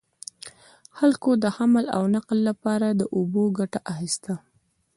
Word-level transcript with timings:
خلکو 0.97 1.29
د 1.43 1.45
حمل 1.55 1.85
او 1.97 2.03
نقل 2.15 2.37
لپاره 2.49 2.87
له 2.99 3.05
اوبو 3.15 3.43
ګټه 3.57 3.79
اخیسته. 3.93 4.33